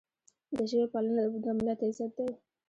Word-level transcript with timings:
د 0.55 0.57
ژبې 0.69 0.87
پالنه 0.93 1.23
د 1.43 1.45
ملت 1.57 1.79
عزت 1.87 2.11
دی. 2.17 2.29